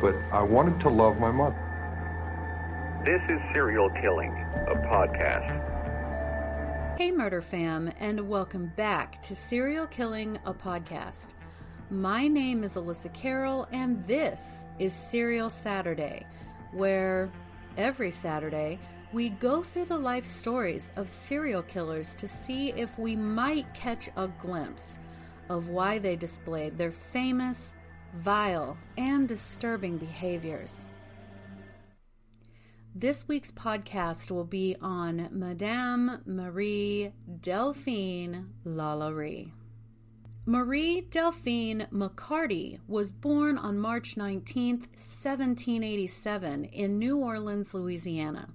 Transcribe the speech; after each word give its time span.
but 0.00 0.14
I 0.32 0.42
wanted 0.42 0.80
to 0.80 0.88
love 0.88 1.18
my 1.18 1.30
mother. 1.30 1.56
This 3.04 3.20
is 3.30 3.38
Serial 3.52 3.90
Killing, 3.90 4.32
a 4.66 4.74
podcast. 4.74 5.68
Hey, 6.96 7.12
Murder 7.12 7.42
Fam, 7.42 7.92
and 7.98 8.26
welcome 8.28 8.72
back 8.76 9.20
to 9.22 9.34
Serial 9.34 9.86
Killing, 9.86 10.38
a 10.46 10.54
podcast. 10.54 11.34
My 11.90 12.28
name 12.28 12.64
is 12.64 12.76
Alyssa 12.76 13.12
Carroll, 13.12 13.68
and 13.72 14.06
this 14.06 14.64
is 14.78 14.94
Serial 14.94 15.50
Saturday, 15.50 16.26
where 16.72 17.30
every 17.76 18.10
Saturday 18.10 18.78
we 19.12 19.30
go 19.30 19.62
through 19.62 19.86
the 19.86 19.98
life 19.98 20.24
stories 20.24 20.92
of 20.96 21.10
serial 21.10 21.62
killers 21.62 22.16
to 22.16 22.26
see 22.26 22.70
if 22.72 22.98
we 22.98 23.16
might 23.16 23.74
catch 23.74 24.08
a 24.16 24.28
glimpse 24.28 24.98
of 25.50 25.68
why 25.68 25.98
they 25.98 26.16
displayed 26.16 26.78
their 26.78 26.92
famous, 26.92 27.74
vile, 28.14 28.76
and 28.98 29.28
disturbing 29.28 29.98
behaviors. 29.98 30.86
This 32.94 33.28
week's 33.28 33.52
podcast 33.52 34.30
will 34.30 34.44
be 34.44 34.76
on 34.82 35.28
Madame 35.30 36.20
Marie 36.26 37.12
Delphine 37.40 38.46
Lalaurie. 38.66 39.52
Marie 40.44 41.02
Delphine 41.02 41.86
McCarty 41.92 42.80
was 42.88 43.12
born 43.12 43.58
on 43.58 43.78
March 43.78 44.16
19, 44.16 44.78
1787, 44.78 46.64
in 46.64 46.98
New 46.98 47.18
Orleans, 47.18 47.72
Louisiana. 47.74 48.48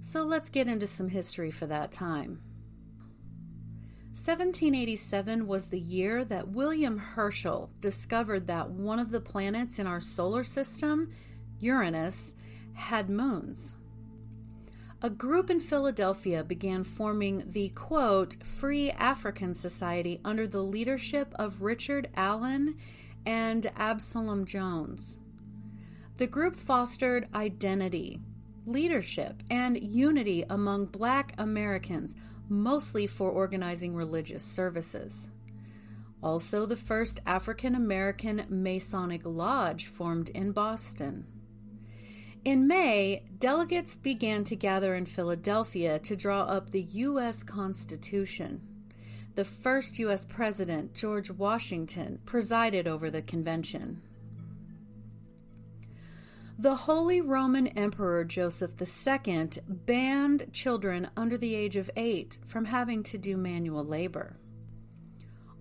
So 0.00 0.22
let's 0.22 0.48
get 0.48 0.68
into 0.68 0.86
some 0.86 1.08
history 1.08 1.50
for 1.50 1.66
that 1.66 1.92
time. 1.92 2.40
1787 4.16 5.46
was 5.46 5.66
the 5.66 5.78
year 5.78 6.24
that 6.24 6.48
William 6.48 6.96
Herschel 6.96 7.68
discovered 7.82 8.46
that 8.46 8.70
one 8.70 8.98
of 8.98 9.10
the 9.10 9.20
planets 9.20 9.78
in 9.78 9.86
our 9.86 10.00
solar 10.00 10.42
system, 10.42 11.12
Uranus, 11.60 12.34
had 12.72 13.10
moons. 13.10 13.74
A 15.02 15.10
group 15.10 15.50
in 15.50 15.60
Philadelphia 15.60 16.42
began 16.42 16.82
forming 16.82 17.44
the 17.46 17.68
quote 17.68 18.42
Free 18.42 18.90
African 18.92 19.52
Society 19.52 20.18
under 20.24 20.46
the 20.46 20.62
leadership 20.62 21.34
of 21.38 21.60
Richard 21.60 22.08
Allen 22.16 22.78
and 23.26 23.70
Absalom 23.76 24.46
Jones. 24.46 25.18
The 26.16 26.26
group 26.26 26.56
fostered 26.56 27.28
identity, 27.34 28.22
leadership, 28.64 29.42
and 29.50 29.78
unity 29.78 30.42
among 30.48 30.86
black 30.86 31.34
Americans, 31.36 32.14
mostly 32.48 33.06
for 33.06 33.30
organizing 33.30 33.94
religious 33.94 34.42
services. 34.42 35.28
Also, 36.22 36.66
the 36.66 36.76
first 36.76 37.20
African 37.26 37.74
American 37.74 38.44
Masonic 38.48 39.22
Lodge 39.24 39.86
formed 39.86 40.30
in 40.30 40.52
Boston. 40.52 41.26
In 42.44 42.66
May, 42.66 43.24
delegates 43.38 43.96
began 43.96 44.44
to 44.44 44.56
gather 44.56 44.94
in 44.94 45.06
Philadelphia 45.06 45.98
to 45.98 46.16
draw 46.16 46.42
up 46.42 46.70
the 46.70 46.82
U.S. 46.82 47.42
Constitution. 47.42 48.60
The 49.34 49.44
first 49.44 49.98
U.S. 49.98 50.24
President, 50.24 50.94
George 50.94 51.30
Washington, 51.30 52.20
presided 52.24 52.86
over 52.86 53.10
the 53.10 53.20
convention. 53.20 54.00
The 56.58 56.74
Holy 56.74 57.20
Roman 57.20 57.66
Emperor 57.66 58.24
Joseph 58.24 58.72
II 58.80 59.50
banned 59.68 60.50
children 60.54 61.10
under 61.14 61.36
the 61.36 61.54
age 61.54 61.76
of 61.76 61.90
eight 61.96 62.38
from 62.46 62.64
having 62.64 63.02
to 63.04 63.18
do 63.18 63.36
manual 63.36 63.84
labor. 63.84 64.38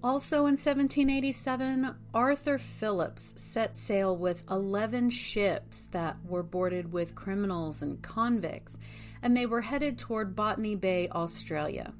Also 0.01 0.37
in 0.45 0.55
1787, 0.55 1.93
Arthur 2.13 2.57
Phillips 2.57 3.33
set 3.35 3.75
sail 3.75 4.15
with 4.15 4.49
11 4.49 5.09
ships 5.09 5.87
that 5.87 6.15
were 6.23 6.43
boarded 6.43 6.93
with 6.93 7.13
criminals 7.13 7.81
and 7.81 8.01
convicts, 8.01 8.77
and 9.21 9.35
they 9.35 9.45
were 9.45 9.61
headed 9.61 9.99
toward 9.99 10.33
Botany 10.33 10.75
Bay, 10.75 11.09
Australia. 11.09 11.93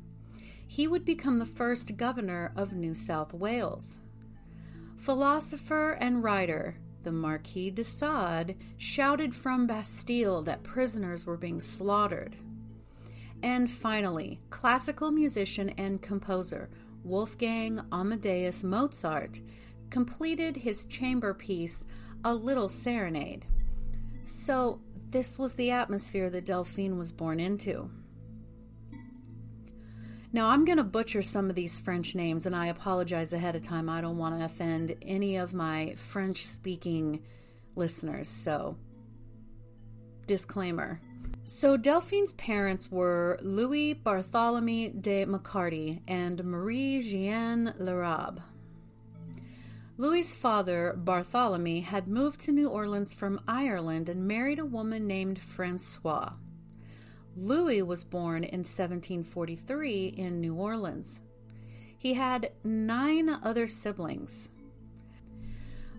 He 0.66 0.88
would 0.88 1.04
become 1.04 1.40
the 1.40 1.46
first 1.46 1.98
governor 1.98 2.54
of 2.56 2.72
New 2.72 2.96
South 2.96 3.34
Wales. 3.34 4.00
Philosopher 4.96 5.98
and 6.00 6.24
writer 6.24 6.78
the 7.06 7.12
Marquis 7.12 7.72
de 7.72 7.84
Sade 7.86 8.58
shouted 8.78 9.34
from 9.34 9.68
Bastille 9.68 10.42
that 10.42 10.64
prisoners 10.64 11.26
were 11.26 11.38
being 11.38 11.62
slaughtered. 11.62 12.36
And 13.42 13.70
finally, 13.70 14.42
classical 14.50 15.12
musician 15.12 15.70
and 15.78 16.02
composer 16.02 16.70
Wolfgang 17.04 17.80
Amadeus 17.92 18.64
Mozart 18.64 19.40
completed 19.92 20.58
his 20.58 20.86
chamber 20.86 21.34
piece, 21.34 21.86
A 22.24 22.34
Little 22.34 22.68
Serenade. 22.68 23.46
So, 24.24 24.82
this 25.12 25.38
was 25.38 25.54
the 25.54 25.70
atmosphere 25.70 26.32
that 26.32 26.46
Delphine 26.46 26.98
was 26.98 27.12
born 27.12 27.40
into. 27.40 27.92
Now, 30.36 30.48
I'm 30.48 30.66
going 30.66 30.80
to 30.80 30.84
butcher 30.84 31.22
some 31.22 31.50
of 31.50 31.56
these 31.56 31.80
French 31.80 32.14
names, 32.14 32.46
and 32.46 32.54
I 32.54 32.68
apologize 32.68 33.32
ahead 33.32 33.56
of 33.56 33.62
time. 33.62 33.88
I 33.88 34.02
don't 34.02 34.18
want 34.18 34.38
to 34.38 34.44
offend 34.44 34.94
any 35.02 35.38
of 35.38 35.54
my 35.54 35.94
French 35.96 36.46
speaking 36.46 37.24
listeners, 37.78 38.28
so 38.28 38.76
disclaimer. 40.28 41.00
So, 41.46 41.78
Delphine's 41.78 42.34
parents 42.34 42.92
were 42.92 43.40
Louis 43.42 43.94
Bartholomew 43.94 45.00
de 45.00 45.26
McCarty 45.26 46.02
and 46.06 46.44
Marie 46.44 47.02
Jeanne 47.02 47.74
Larabe. 47.80 48.42
Louis's 49.98 50.34
father, 50.34 50.96
Bartholomew, 50.98 51.82
had 51.82 52.10
moved 52.10 52.42
to 52.42 52.52
New 52.52 52.68
Orleans 52.68 53.14
from 53.14 53.40
Ireland 53.48 54.10
and 54.10 54.28
married 54.28 54.60
a 54.60 54.66
woman 54.66 55.08
named 55.08 55.40
Francois. 55.40 56.34
Louis 57.38 57.82
was 57.82 58.06
born 58.06 58.44
in 58.44 58.60
1743 58.60 60.08
in 60.08 60.40
New 60.40 60.56
Orleans. 60.56 61.20
He 61.98 62.14
had 62.14 62.52
nine 62.64 63.30
other 63.30 63.68
siblings. 63.68 64.50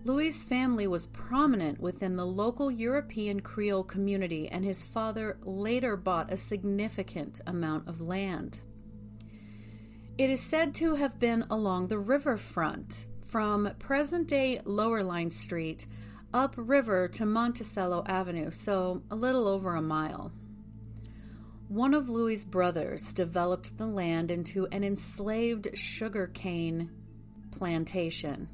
Louis's 0.04 0.42
family 0.42 0.86
was 0.86 1.08
prominent 1.08 1.80
within 1.80 2.16
the 2.16 2.24
local 2.24 2.70
European 2.70 3.40
Creole 3.40 3.82
community, 3.82 4.48
and 4.48 4.64
his 4.64 4.82
father 4.82 5.36
later 5.42 5.96
bought 5.96 6.32
a 6.32 6.36
significant 6.36 7.40
amount 7.46 7.88
of 7.88 8.00
land. 8.00 8.60
It 10.16 10.30
is 10.30 10.40
said 10.40 10.74
to 10.76 10.94
have 10.94 11.18
been 11.18 11.44
along 11.50 11.88
the 11.88 11.98
riverfront 11.98 13.06
from 13.20 13.70
present 13.78 14.28
day 14.28 14.60
Lowerline 14.64 15.32
Street 15.32 15.86
upriver 16.32 17.08
to 17.08 17.26
Monticello 17.26 18.04
Avenue, 18.06 18.50
so 18.50 19.02
a 19.10 19.16
little 19.16 19.46
over 19.46 19.74
a 19.74 19.82
mile. 19.82 20.32
One 21.68 21.94
of 21.94 22.08
Louis's 22.08 22.44
brothers 22.44 23.12
developed 23.12 23.76
the 23.76 23.86
land 23.86 24.30
into 24.30 24.66
an 24.66 24.84
enslaved 24.84 25.68
sugarcane 25.74 26.90
plantation 27.50 28.48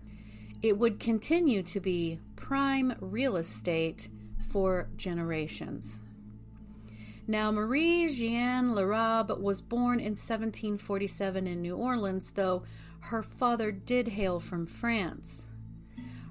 it 0.63 0.79
would 0.79 1.01
continue 1.01 1.63
to 1.65 1.81
be 1.81 2.21
prime 2.37 2.95
real 3.01 3.37
estate 3.37 4.09
for 4.49 4.89
generations. 4.97 6.01
Now, 7.27 7.51
Marie 7.51 8.09
Jeanne 8.09 8.75
Larabe 8.75 9.39
was 9.39 9.61
born 9.61 9.99
in 9.99 10.13
1747 10.13 11.47
in 11.47 11.63
New 11.63 11.77
Orleans, 11.77 12.31
though 12.31 12.63
her 13.01 13.23
father 13.23 13.73
did 13.73 14.09
hail 14.09 14.39
from 14.39 14.67
France. 14.67 15.47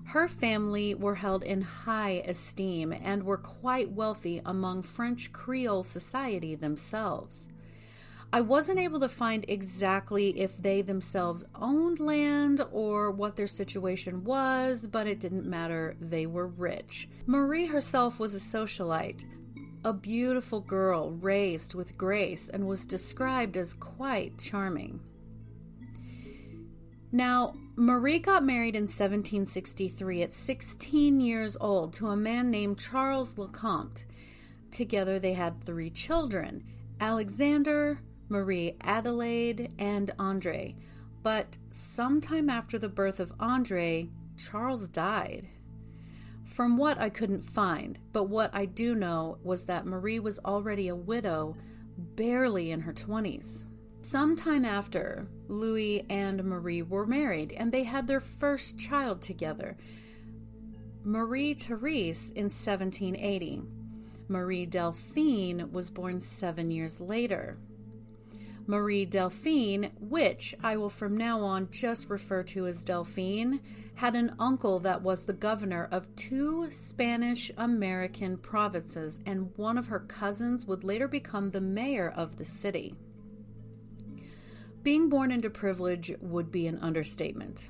Her 0.06 0.28
family 0.28 0.94
were 0.94 1.16
held 1.16 1.44
in 1.44 1.62
high 1.62 2.24
esteem 2.28 2.92
and 2.92 3.24
were 3.24 3.38
quite 3.38 3.92
wealthy 3.92 4.42
among 4.46 4.82
French 4.82 5.32
Creole 5.32 5.84
society 5.84 6.56
themselves. 6.56 7.48
I 8.34 8.40
wasn't 8.40 8.80
able 8.80 9.02
to 9.02 9.10
find 9.10 9.44
exactly 9.50 10.40
if 10.40 10.56
they 10.56 10.82
themselves 10.82 11.44
owned 11.54 12.00
land 12.00 12.62
or 12.72 13.12
what 13.12 13.36
their 13.36 13.48
situation 13.48 14.24
was, 14.24 14.88
but 14.88 15.06
it 15.06 15.20
didn't 15.20 15.46
matter. 15.46 15.98
They 16.00 16.26
were 16.26 16.48
rich. 16.48 17.10
Marie 17.26 17.66
herself 17.66 18.20
was 18.20 18.34
a 18.34 18.58
socialite, 18.58 19.26
a 19.84 19.92
beautiful 19.92 20.62
girl 20.62 21.12
raised 21.12 21.74
with 21.74 21.98
grace, 21.98 22.48
and 22.48 22.68
was 22.68 22.86
described 22.86 23.58
as 23.58 23.74
quite 23.74 24.38
charming. 24.38 25.02
Now, 27.12 27.56
Marie 27.82 28.20
got 28.20 28.44
married 28.44 28.76
in 28.76 28.84
1763 28.84 30.22
at 30.22 30.36
16 30.36 31.20
years 31.20 31.58
old 31.60 31.92
to 31.92 32.10
a 32.10 32.16
man 32.16 32.52
named 32.52 32.78
Charles 32.78 33.38
Lecomte. 33.38 34.04
Together 34.70 35.18
they 35.18 35.34
had 35.34 35.64
three 35.64 35.90
children 35.90 36.64
Alexander, 37.00 38.00
Marie 38.30 38.78
Adelaide, 38.82 39.74
and 39.80 40.12
Andre. 40.20 40.76
But 41.24 41.58
sometime 41.72 42.52
after 42.52 42.78
the 42.78 42.88
birth 42.88 43.20
of 43.20 43.34
Andre, 43.40 44.10
Charles 44.38 44.88
died. 44.88 45.48
From 46.46 46.78
what 46.78 47.00
I 47.00 47.10
couldn't 47.10 47.42
find, 47.42 47.98
but 48.14 48.26
what 48.26 48.52
I 48.54 48.66
do 48.66 48.94
know 48.94 49.40
was 49.42 49.66
that 49.66 49.88
Marie 49.88 50.20
was 50.20 50.38
already 50.46 50.90
a 50.90 50.96
widow, 50.96 51.58
barely 51.98 52.70
in 52.70 52.82
her 52.82 52.94
20s. 52.94 53.66
Sometime 54.02 54.66
after, 54.66 55.28
Louis 55.48 56.06
and 56.10 56.44
Marie 56.44 56.82
were 56.82 57.06
married 57.06 57.52
and 57.52 57.72
they 57.72 57.84
had 57.84 58.08
their 58.08 58.20
first 58.20 58.78
child 58.78 59.22
together, 59.22 59.78
Marie 61.04 61.54
Therese, 61.54 62.30
in 62.32 62.46
1780. 62.46 63.64
Marie 64.28 64.66
Delphine 64.66 65.72
was 65.72 65.90
born 65.90 66.20
seven 66.20 66.72
years 66.72 67.00
later. 67.00 67.58
Marie 68.68 69.06
Delphine, 69.06 69.92
which 70.00 70.56
I 70.64 70.78
will 70.78 70.90
from 70.90 71.18
now 71.18 71.42
on 71.42 71.70
just 71.72 72.10
refer 72.10 72.44
to 72.44 72.68
as 72.68 72.84
Delphine, 72.84 73.60
had 73.96 74.16
an 74.16 74.36
uncle 74.40 74.80
that 74.80 75.02
was 75.02 75.24
the 75.24 75.34
governor 75.34 75.88
of 75.92 76.16
two 76.16 76.72
Spanish 76.72 77.52
American 77.58 78.38
provinces, 78.38 79.20
and 79.26 79.52
one 79.58 79.78
of 79.78 79.88
her 79.88 80.00
cousins 80.00 80.66
would 80.66 80.84
later 80.84 81.08
become 81.08 81.50
the 81.50 81.62
mayor 81.62 82.14
of 82.16 82.38
the 82.38 82.46
city. 82.46 82.96
Being 84.84 85.10
born 85.10 85.32
into 85.32 85.50
privilege 85.50 86.12
would 86.22 86.52
be 86.52 86.66
an 86.66 86.80
understatement. 86.80 87.70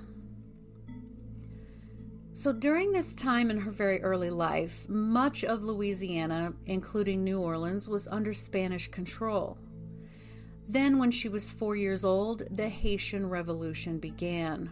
So, 2.33 2.53
during 2.53 2.93
this 2.93 3.13
time 3.13 3.51
in 3.51 3.59
her 3.59 3.71
very 3.71 4.01
early 4.01 4.29
life, 4.29 4.87
much 4.87 5.43
of 5.43 5.65
Louisiana, 5.65 6.53
including 6.65 7.23
New 7.23 7.39
Orleans, 7.39 7.89
was 7.89 8.07
under 8.07 8.33
Spanish 8.33 8.87
control. 8.87 9.57
Then, 10.69 10.97
when 10.97 11.11
she 11.11 11.27
was 11.27 11.51
four 11.51 11.75
years 11.75 12.05
old, 12.05 12.43
the 12.49 12.69
Haitian 12.69 13.27
Revolution 13.27 13.99
began. 13.99 14.71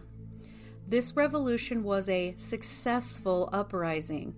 This 0.86 1.14
revolution 1.14 1.84
was 1.84 2.08
a 2.08 2.34
successful 2.38 3.50
uprising 3.52 4.34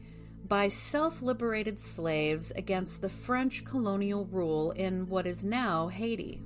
by 0.49 0.69
self 0.69 1.23
liberated 1.23 1.79
slaves 1.79 2.51
against 2.57 3.01
the 3.01 3.09
French 3.09 3.65
colonial 3.65 4.27
rule 4.27 4.73
in 4.73 5.09
what 5.09 5.27
is 5.27 5.45
now 5.45 5.87
Haiti. 5.87 6.43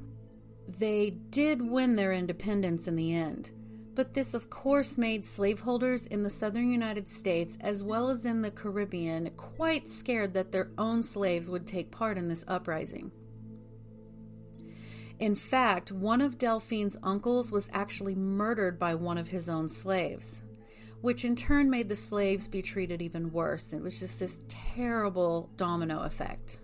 They 0.69 1.11
did 1.11 1.63
win 1.63 1.97
their 1.97 2.13
independence 2.13 2.89
in 2.89 2.97
the 2.97 3.15
end, 3.15 3.51
but 3.95 4.15
this, 4.15 4.35
of 4.35 4.51
course, 4.51 4.99
made 4.99 5.25
slaveholders 5.25 6.07
in 6.07 6.23
the 6.23 6.31
southern 6.31 6.71
United 6.71 7.09
States 7.09 7.57
as 7.61 7.83
well 7.83 8.11
as 8.11 8.27
in 8.27 8.43
the 8.43 8.51
Caribbean 8.51 9.31
quite 9.37 9.89
scared 9.89 10.35
that 10.35 10.53
their 10.53 10.71
own 10.77 11.03
slaves 11.03 11.49
would 11.49 11.67
take 11.67 11.91
part 11.91 12.19
in 12.19 12.29
this 12.29 12.45
uprising. 12.49 13.13
In 15.19 15.35
fact, 15.35 15.93
one 15.93 16.21
of 16.21 16.37
Delphine's 16.37 16.99
uncles 17.03 17.51
was 17.51 17.71
actually 17.73 18.15
murdered 18.15 18.79
by 18.79 18.95
one 18.95 19.17
of 19.17 19.29
his 19.29 19.49
own 19.49 19.69
slaves, 19.69 20.43
which 21.01 21.25
in 21.25 21.37
turn 21.37 21.71
made 21.71 21.89
the 21.89 21.97
slaves 21.97 22.49
be 22.49 22.61
treated 22.61 23.01
even 23.01 23.33
worse. 23.33 23.73
It 23.73 23.83
was 23.83 23.99
just 23.99 24.19
this 24.19 24.41
terrible 24.49 25.49
domino 25.57 26.03
effect. 26.03 26.59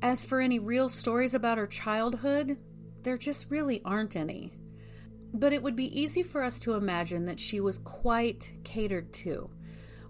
As 0.00 0.24
for 0.24 0.40
any 0.40 0.60
real 0.60 0.88
stories 0.88 1.34
about 1.34 1.58
her 1.58 1.66
childhood, 1.66 2.56
there 3.02 3.18
just 3.18 3.50
really 3.50 3.82
aren't 3.84 4.14
any. 4.14 4.52
But 5.34 5.52
it 5.52 5.62
would 5.62 5.76
be 5.76 6.00
easy 6.00 6.22
for 6.22 6.42
us 6.42 6.60
to 6.60 6.74
imagine 6.74 7.26
that 7.26 7.40
she 7.40 7.60
was 7.60 7.78
quite 7.78 8.52
catered 8.62 9.12
to. 9.14 9.50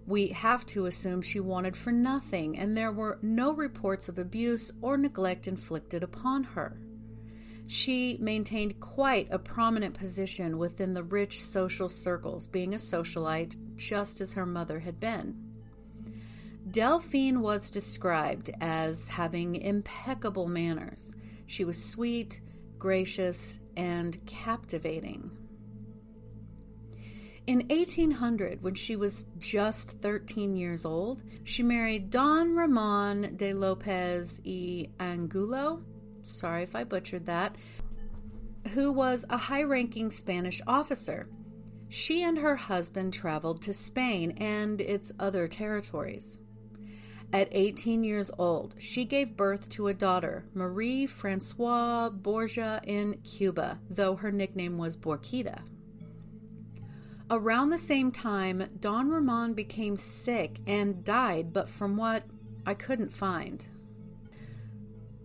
We 0.06 0.29
have 0.29 0.64
to 0.67 0.87
assume 0.87 1.23
she 1.23 1.40
wanted 1.40 1.76
for 1.76 1.90
nothing, 1.90 2.58
and 2.58 2.76
there 2.76 2.93
were 2.93 3.19
no 3.23 3.52
reports 3.52 4.08
of 4.08 4.19
abuse 4.19 4.70
or 4.82 4.96
neglect 4.96 5.49
inflicted 5.49 6.02
upon 6.02 6.44
her. 6.44 6.81
She 7.67 8.17
maintained 8.20 8.81
quite 8.81 9.29
a 9.31 9.38
prominent 9.38 9.94
position 9.94 10.58
within 10.58 10.94
the 10.94 11.02
rich 11.02 11.43
social 11.43 11.88
circles, 11.88 12.46
being 12.46 12.75
a 12.75 12.79
socialite 12.79 13.56
just 13.76 14.20
as 14.20 14.35
her 14.35 14.46
mother 14.46 14.81
had 14.81 15.00
been. 15.00 15.48
Delphine 16.70 17.41
was 17.41 17.70
described 17.70 18.50
as 18.61 19.09
having 19.09 19.56
impeccable 19.56 20.49
manners. 20.49 21.15
She 21.47 21.65
was 21.65 21.82
sweet, 21.82 22.41
gracious, 22.79 23.59
and 23.76 24.19
captivating. 24.26 25.31
In 27.47 27.61
1800, 27.69 28.62
when 28.62 28.75
she 28.75 28.97
was 28.97 29.26
just 29.38 29.93
13 30.03 30.56
years 30.56 30.85
old, 30.85 31.23
she 31.44 31.62
married 31.62 32.11
Don 32.11 32.55
Ramon 32.55 33.37
de 33.37 33.55
Lopez 33.55 34.41
y 34.44 34.88
Angulo, 35.00 35.82
sorry 36.23 36.64
if 36.64 36.76
I 36.76 36.85
butchered 36.85 37.25
that, 37.25 37.56
who 38.75 38.93
was 38.93 39.25
a 39.31 39.38
high 39.38 39.62
ranking 39.62 40.11
Spanish 40.11 40.61
officer. 40.67 41.29
She 41.88 42.23
and 42.23 42.37
her 42.37 42.56
husband 42.56 43.14
traveled 43.14 43.62
to 43.62 43.73
Spain 43.73 44.32
and 44.32 44.79
its 44.82 45.11
other 45.19 45.49
territories. 45.49 46.38
At 47.31 47.49
18 47.53 48.05
years 48.05 48.31
old, 48.39 48.75
she 48.79 49.05
gave 49.05 49.37
birth 49.37 49.69
to 49.71 49.89
a 49.89 49.95
daughter, 49.95 50.47
Marie 50.55 51.05
Francois 51.07 52.09
Borgia, 52.09 52.81
in 52.85 53.19
Cuba, 53.19 53.79
though 53.91 54.17
her 54.17 54.33
nickname 54.33 54.79
was 54.79 54.97
Borquita. 54.97 55.61
Around 57.31 57.69
the 57.69 57.79
same 57.79 58.11
time, 58.11 58.71
Don 58.81 59.11
Ramon 59.11 59.53
became 59.53 59.99
sick 59.99 60.61
and 60.67 61.05
died, 61.05 61.53
but 61.53 61.69
from 61.69 61.99
what 61.99 62.23
I 62.65 62.73
couldn't 62.73 63.13
find. 63.13 63.67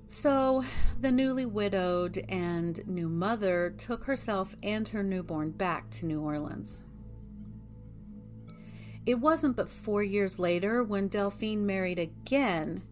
So, 0.10 0.66
the 1.00 1.12
newly 1.12 1.46
widowed 1.46 2.18
and 2.28 2.86
new 2.86 3.08
mother 3.08 3.74
took 3.78 4.04
herself 4.04 4.58
and 4.62 4.86
her 4.90 5.04
newborn 5.04 5.52
back 5.52 5.90
to 5.92 6.06
New 6.06 6.22
Orleans. 6.22 6.84
It 9.06 9.16
wasn't 9.16 9.58
but 9.58 9.70
four 9.70 10.02
years 10.02 10.40
later 10.40 10.84
when 10.84 11.10
Delphine 11.10 11.66
married 11.66 12.00
again 12.00 12.84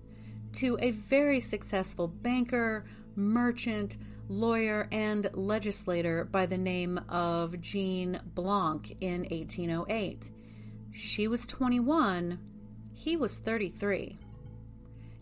to 0.54 0.78
a 0.82 0.92
very 0.92 1.40
successful 1.40 2.08
banker, 2.08 2.86
merchant, 3.16 3.98
lawyer, 4.28 4.90
and 4.92 5.30
legislator 5.34 6.26
by 6.26 6.46
the 6.46 6.58
name 6.58 7.00
of 7.08 7.62
Jean 7.62 8.20
Blanc 8.36 8.98
in 9.00 9.22
1808. 9.22 10.30
She 10.92 11.28
was 11.28 11.48
21, 11.48 12.40
he 12.94 13.16
was 13.16 13.38
33. 13.38 14.20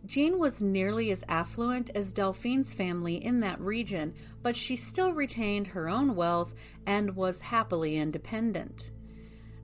Jean 0.05 0.39
was 0.39 0.59
nearly 0.59 1.11
as 1.11 1.23
affluent 1.27 1.91
as 1.93 2.13
Delphine's 2.13 2.73
family 2.73 3.23
in 3.23 3.41
that 3.41 3.61
region, 3.61 4.15
but 4.41 4.55
she 4.55 4.75
still 4.75 5.13
retained 5.13 5.67
her 5.67 5.87
own 5.87 6.15
wealth 6.15 6.55
and 6.87 7.15
was 7.15 7.39
happily 7.39 7.95
independent. 7.95 8.89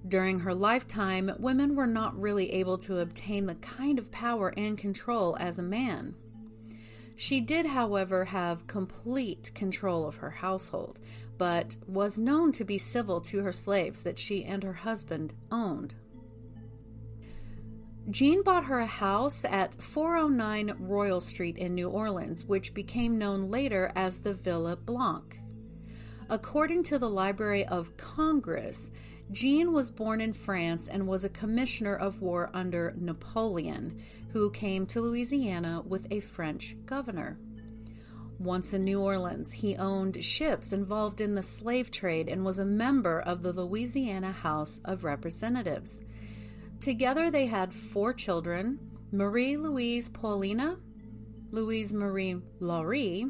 During 0.08 0.40
her 0.40 0.54
lifetime, 0.54 1.32
women 1.40 1.76
were 1.76 1.88
not 1.88 2.20
really 2.20 2.52
able 2.54 2.78
to 2.80 3.00
obtain 3.00 3.48
the 3.48 3.56
kind 3.56 3.98
of 3.98 4.12
power 4.12 4.54
and 4.56 4.78
control 4.78 5.36
as 5.40 5.58
a 5.58 5.64
man. 5.64 6.16
She 7.16 7.40
did, 7.40 7.66
however, 7.66 8.26
have 8.26 8.68
complete 8.68 9.52
control 9.56 10.06
of 10.08 10.18
her 10.18 10.30
household, 10.30 11.00
but 11.38 11.78
was 11.88 12.20
known 12.20 12.52
to 12.54 12.64
be 12.64 12.78
civil 12.78 13.22
to 13.22 13.42
her 13.42 13.54
slaves 13.54 14.04
that 14.04 14.20
she 14.20 14.44
and 14.44 14.64
her 14.64 14.74
husband 14.74 15.34
owned. 15.50 15.96
Jean 18.12 18.44
bought 18.44 18.66
her 18.66 18.80
a 18.80 18.86
house 18.86 19.44
at 19.46 19.82
409 19.82 20.76
Royal 20.80 21.20
Street 21.20 21.58
in 21.58 21.74
New 21.74 21.90
Orleans, 21.90 22.46
which 22.46 22.76
became 22.76 23.18
known 23.18 23.50
later 23.50 23.92
as 23.96 24.20
the 24.20 24.34
Villa 24.34 24.76
Blanc. 24.76 25.40
According 26.30 26.84
to 26.84 27.00
the 27.00 27.10
Library 27.10 27.66
of 27.66 27.98
Congress, 27.98 28.92
Jean 29.32 29.74
was 29.74 29.89
born 29.89 30.22
in 30.22 30.34
France 30.34 30.88
and 30.88 31.08
was 31.08 31.25
a 31.25 31.29
commissioner 31.29 31.96
of 31.96 32.22
war 32.22 32.50
under 32.53 32.94
Napoleon, 32.98 34.01
who 34.34 34.51
came 34.51 34.86
to 34.86 35.01
Louisiana 35.01 35.82
with 35.86 36.08
a 36.12 36.20
French 36.20 36.75
governor. 36.86 37.38
Once 38.38 38.74
in 38.74 38.84
New 38.84 39.01
Orleans, 39.01 39.51
he 39.51 39.77
owned 39.77 40.24
ships 40.24 40.74
involved 40.74 41.22
in 41.22 41.36
the 41.36 41.41
slave 41.41 41.89
trade 41.89 42.27
and 42.27 42.46
was 42.46 42.60
a 42.60 42.65
member 42.65 43.20
of 43.20 43.41
the 43.41 43.53
Louisiana 43.53 44.32
House 44.32 44.79
of 44.86 45.03
Representatives. 45.03 46.01
Together, 46.79 47.32
they 47.32 47.48
had 47.48 47.74
four 47.74 48.13
children 48.13 48.79
Marie 49.12 49.55
Louise 49.55 50.10
Paulina, 50.10 50.77
Louise 51.51 51.94
Marie 51.94 52.41
Laurie, 52.60 53.27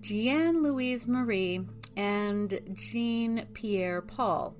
Jeanne 0.00 0.62
Louise 0.62 1.08
Marie, 1.08 1.66
and 1.96 2.60
Jean 2.74 3.46
Pierre 3.54 4.02
Paul 4.02 4.54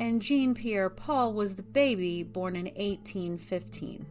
and 0.00 0.22
Jean 0.22 0.54
Pierre 0.54 0.88
Paul 0.88 1.34
was 1.34 1.56
the 1.56 1.62
baby 1.62 2.22
born 2.22 2.56
in 2.56 2.64
1815. 2.64 4.06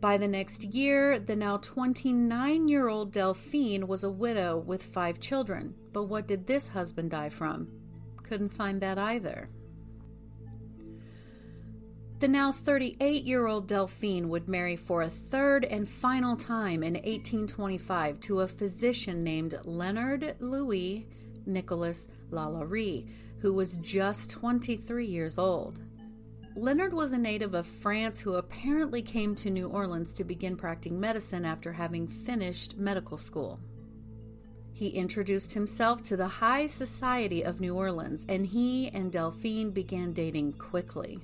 By 0.00 0.16
the 0.16 0.28
next 0.28 0.62
year, 0.62 1.18
the 1.18 1.34
now 1.34 1.56
29 1.56 2.68
year 2.68 2.88
old 2.88 3.10
Delphine 3.10 3.88
was 3.88 4.04
a 4.04 4.10
widow 4.10 4.56
with 4.56 4.84
five 4.84 5.18
children, 5.18 5.74
But 5.92 6.04
what 6.04 6.28
did 6.28 6.46
this 6.46 6.68
husband 6.68 7.10
die 7.10 7.28
from? 7.28 7.66
Couldn't 8.22 8.50
find 8.50 8.80
that 8.80 8.98
either. 8.98 9.48
The 12.20 12.28
now 12.28 12.52
38 12.52 13.24
year 13.24 13.48
old 13.48 13.66
Delphine 13.66 14.28
would 14.28 14.46
marry 14.46 14.76
for 14.76 15.02
a 15.02 15.10
third 15.10 15.64
and 15.64 15.88
final 15.88 16.36
time 16.36 16.84
in 16.84 16.94
1825 16.94 18.20
to 18.20 18.42
a 18.42 18.46
physician 18.46 19.24
named 19.24 19.58
Leonard 19.64 20.36
Louis 20.38 21.08
Nicholas 21.46 22.06
Lalaurie, 22.30 23.08
who 23.40 23.52
was 23.52 23.76
just 23.78 24.30
23 24.30 25.06
years 25.06 25.38
old. 25.38 25.80
Leonard 26.56 26.92
was 26.92 27.12
a 27.12 27.18
native 27.18 27.54
of 27.54 27.66
France 27.66 28.20
who 28.20 28.34
apparently 28.34 29.00
came 29.00 29.34
to 29.36 29.48
New 29.48 29.68
Orleans 29.68 30.12
to 30.14 30.24
begin 30.24 30.56
practicing 30.56 30.98
medicine 30.98 31.44
after 31.44 31.72
having 31.72 32.08
finished 32.08 32.76
medical 32.76 33.16
school. 33.16 33.60
He 34.72 34.88
introduced 34.88 35.52
himself 35.52 36.02
to 36.02 36.16
the 36.16 36.26
high 36.26 36.66
society 36.66 37.42
of 37.42 37.60
New 37.60 37.74
Orleans, 37.74 38.26
and 38.28 38.46
he 38.46 38.88
and 38.88 39.12
Delphine 39.12 39.70
began 39.70 40.12
dating 40.12 40.54
quickly. 40.54 41.20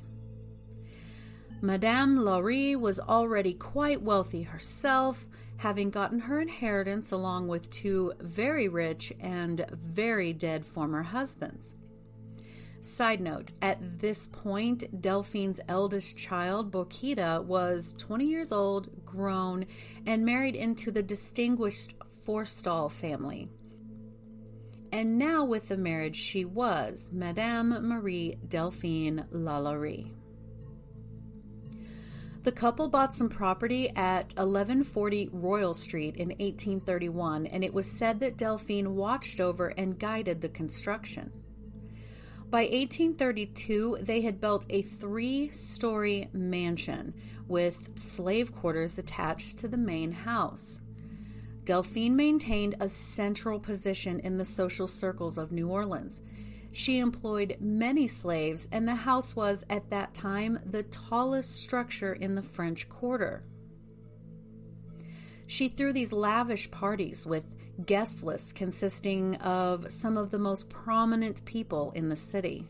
Madame 1.61 2.25
Laurie 2.25 2.77
was 2.77 3.01
already 3.01 3.55
quite 3.55 4.03
wealthy 4.03 4.43
herself, 4.43 5.27
having 5.57 5.91
gotten 5.91 6.21
her 6.21 6.41
inheritance 6.41 7.11
along 7.11 7.49
with 7.49 7.71
two 7.71 8.13
very 8.21 8.69
rich 8.69 9.13
and 9.21 9.65
very 9.73 10.33
dead 10.33 10.67
former 10.67 11.03
husbands. 11.03 11.75
Side 12.85 13.23
note, 13.23 13.53
at 13.63 14.01
this 14.01 14.27
point, 14.27 15.01
Delphine's 15.01 15.59
eldest 15.69 16.19
child, 16.19 16.71
Borquita, 16.71 17.43
was 17.43 17.95
20 17.97 18.27
years 18.27 18.53
old, 18.53 19.07
grown, 19.07 19.65
and 20.05 20.23
married 20.23 20.55
into 20.55 20.91
the 20.91 21.03
distinguished 21.03 21.95
Forstall 22.27 22.91
family. 22.93 23.49
And 24.93 25.19
now, 25.19 25.47
with 25.47 25.69
the 25.69 25.79
marriage, 25.79 26.17
she 26.17 26.45
was 26.45 27.09
Madame 27.11 27.71
Marie 27.89 28.37
Delphine 28.49 29.25
Lalaurie. 29.33 30.13
The 32.43 32.53
couple 32.53 32.89
bought 32.89 33.15
some 33.15 33.31
property 33.31 33.89
at 33.97 34.35
1140 34.35 35.31
Royal 35.33 35.73
Street 35.73 36.17
in 36.17 36.29
1831, 36.29 37.47
and 37.47 37.65
it 37.65 37.73
was 37.73 37.91
said 37.91 38.21
that 38.21 38.37
Delphine 38.37 38.95
watched 38.95 39.41
over 39.41 39.69
and 39.69 39.99
guided 39.99 40.43
the 40.43 40.51
construction. 40.51 41.33
By 42.51 42.63
1832, 42.63 43.99
they 44.03 44.21
had 44.21 44.41
built 44.41 44.67
a 44.71 44.83
three 44.83 45.51
story 45.51 46.29
mansion 46.33 47.15
with 47.49 47.91
slave 47.97 48.55
quarters 48.55 48.97
attached 48.97 49.59
to 49.59 49.69
the 49.69 49.77
main 49.77 50.13
house. 50.13 50.81
Delphine 51.65 52.15
maintained 52.15 52.77
a 52.79 52.89
central 52.89 53.59
position 53.59 54.21
in 54.21 54.39
the 54.39 54.45
social 54.45 54.87
circles 54.87 55.39
of 55.39 55.51
New 55.51 55.69
Orleans. 55.69 56.21
She 56.73 56.99
employed 56.99 57.57
many 57.61 58.07
slaves, 58.07 58.69
and 58.71 58.87
the 58.87 58.95
house 58.95 59.35
was, 59.35 59.65
at 59.71 59.91
that 59.91 60.13
time, 60.13 60.59
the 60.67 60.83
tallest 60.83 61.63
structure 61.63 62.13
in 62.13 62.35
the 62.35 62.43
French 62.43 62.89
Quarter. 62.89 63.45
She 65.47 65.69
threw 65.69 65.93
these 65.93 66.13
lavish 66.13 66.71
parties 66.71 67.25
with 67.25 67.45
guest 67.85 68.23
lists 68.23 68.53
consisting 68.53 69.37
of 69.37 69.91
some 69.91 70.17
of 70.17 70.31
the 70.31 70.39
most 70.39 70.69
prominent 70.69 71.45
people 71.45 71.93
in 71.95 72.09
the 72.09 72.17
city. 72.17 72.69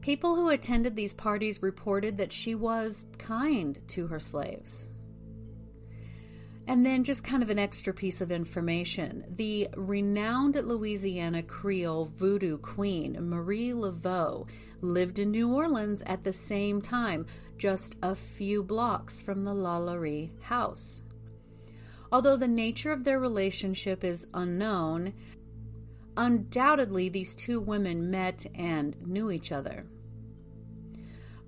People 0.00 0.34
who 0.34 0.48
attended 0.48 0.96
these 0.96 1.12
parties 1.12 1.62
reported 1.62 2.18
that 2.18 2.32
she 2.32 2.54
was 2.54 3.04
kind 3.18 3.80
to 3.88 4.08
her 4.08 4.18
slaves. 4.18 4.88
And 6.66 6.86
then, 6.86 7.02
just 7.02 7.24
kind 7.24 7.42
of 7.42 7.50
an 7.50 7.58
extra 7.58 7.92
piece 7.92 8.20
of 8.20 8.30
information 8.30 9.24
the 9.28 9.68
renowned 9.76 10.54
Louisiana 10.54 11.42
Creole 11.42 12.04
voodoo 12.04 12.58
queen, 12.58 13.16
Marie 13.28 13.70
Laveau, 13.70 14.46
lived 14.80 15.18
in 15.18 15.30
New 15.30 15.52
Orleans 15.52 16.02
at 16.06 16.24
the 16.24 16.32
same 16.32 16.80
time, 16.80 17.26
just 17.58 17.96
a 18.02 18.14
few 18.14 18.62
blocks 18.62 19.20
from 19.20 19.42
the 19.44 19.54
Lalaurie 19.54 20.30
house. 20.42 21.02
Although 22.12 22.36
the 22.36 22.46
nature 22.46 22.92
of 22.92 23.04
their 23.04 23.18
relationship 23.18 24.04
is 24.04 24.26
unknown, 24.34 25.14
undoubtedly 26.14 27.08
these 27.08 27.34
two 27.34 27.58
women 27.58 28.10
met 28.10 28.44
and 28.54 28.94
knew 29.06 29.30
each 29.30 29.50
other. 29.50 29.86